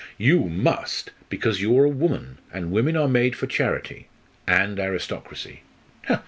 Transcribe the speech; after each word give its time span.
"You 0.17 0.45
must, 0.45 1.11
because 1.29 1.61
you 1.61 1.77
are 1.77 1.85
a 1.85 1.89
woman; 1.89 2.39
and 2.51 2.71
women 2.71 2.97
are 2.97 3.07
made 3.07 3.35
for 3.35 3.45
charity 3.45 4.07
and 4.47 4.79
aristocracy." 4.79 5.61